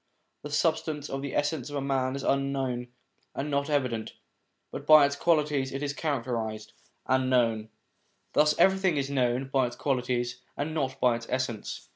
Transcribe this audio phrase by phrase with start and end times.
[0.41, 2.87] The substance of the essence of man is unknown
[3.35, 4.13] and not evident,
[4.71, 6.73] but by its qualities it is characterised
[7.05, 7.69] and known.
[8.33, 11.87] Thus everything is known by its qualities and not by its essence.